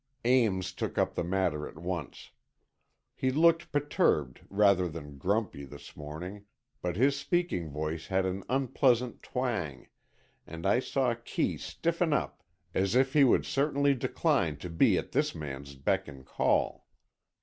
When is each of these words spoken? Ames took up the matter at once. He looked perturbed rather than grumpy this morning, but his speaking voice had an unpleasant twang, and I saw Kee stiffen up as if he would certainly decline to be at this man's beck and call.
Ames 0.25 0.71
took 0.73 0.97
up 0.97 1.13
the 1.13 1.23
matter 1.23 1.67
at 1.67 1.77
once. 1.77 2.31
He 3.13 3.29
looked 3.29 3.71
perturbed 3.71 4.41
rather 4.49 4.89
than 4.89 5.19
grumpy 5.19 5.63
this 5.63 5.95
morning, 5.95 6.45
but 6.81 6.95
his 6.95 7.15
speaking 7.15 7.69
voice 7.69 8.07
had 8.07 8.25
an 8.25 8.43
unpleasant 8.49 9.21
twang, 9.21 9.89
and 10.47 10.65
I 10.65 10.79
saw 10.79 11.13
Kee 11.23 11.55
stiffen 11.55 12.13
up 12.13 12.41
as 12.73 12.95
if 12.95 13.13
he 13.13 13.23
would 13.23 13.45
certainly 13.45 13.93
decline 13.93 14.57
to 14.57 14.71
be 14.71 14.97
at 14.97 15.11
this 15.11 15.35
man's 15.35 15.75
beck 15.75 16.07
and 16.07 16.25
call. 16.25 16.87